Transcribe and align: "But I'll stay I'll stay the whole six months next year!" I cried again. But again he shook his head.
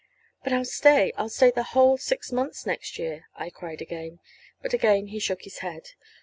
"But 0.43 0.51
I'll 0.51 0.65
stay 0.65 1.13
I'll 1.15 1.29
stay 1.29 1.51
the 1.51 1.61
whole 1.77 1.95
six 1.95 2.31
months 2.31 2.65
next 2.65 2.97
year!" 2.97 3.27
I 3.35 3.51
cried 3.51 3.83
again. 3.83 4.17
But 4.63 4.73
again 4.73 5.09
he 5.09 5.19
shook 5.19 5.43
his 5.43 5.59
head. 5.59 5.89